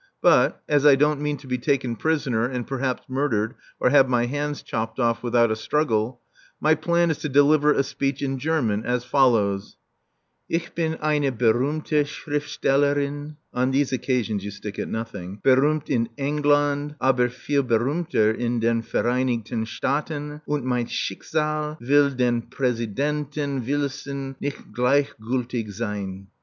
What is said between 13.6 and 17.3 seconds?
these occasions you stick at nothing), "_berühmt in England, aber